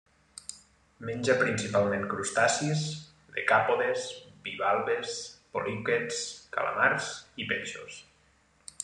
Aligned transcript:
Menja 1.09 1.33
principalment 1.41 2.07
crustacis 2.13 2.81
decàpodes, 3.35 4.07
bivalves, 4.49 5.13
poliquets, 5.59 6.23
calamars 6.57 7.11
i 7.45 7.51
peixos. 7.53 8.01